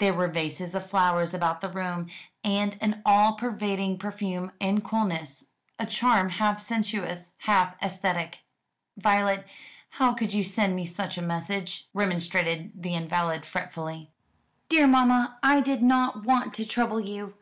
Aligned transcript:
There 0.00 0.12
were 0.12 0.26
vases 0.26 0.74
of 0.74 0.90
flowers 0.90 1.32
about 1.32 1.60
the 1.60 1.68
room, 1.68 2.08
and 2.42 2.76
an 2.80 3.00
all 3.06 3.36
pervading 3.36 3.96
perfume 3.98 4.50
and 4.60 4.82
coolness 4.82 5.50
a 5.78 5.86
charm 5.86 6.30
half 6.30 6.60
sensuous, 6.60 7.30
half 7.42 7.80
aesthetic. 7.80 8.40
"Violet, 8.96 9.46
how 9.90 10.14
could 10.14 10.32
you 10.34 10.42
send 10.42 10.74
me 10.74 10.84
such 10.84 11.16
a 11.16 11.22
message?" 11.22 11.86
remonstrated 11.94 12.72
the 12.74 12.96
invalid 12.96 13.46
fretfully. 13.46 14.10
"Dear 14.68 14.88
mamma, 14.88 15.38
I 15.44 15.60
did 15.60 15.80
not 15.80 16.24
want 16.24 16.54
to 16.54 16.66
trouble 16.66 16.98
you. 16.98 17.34